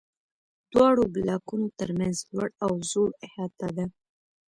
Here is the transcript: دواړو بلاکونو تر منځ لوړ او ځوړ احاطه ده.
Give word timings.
دواړو 0.71 1.03
بلاکونو 1.15 1.67
تر 1.79 1.89
منځ 1.99 2.15
لوړ 2.31 2.49
او 2.65 2.71
ځوړ 2.89 3.09
احاطه 3.25 3.67
ده. 3.77 3.85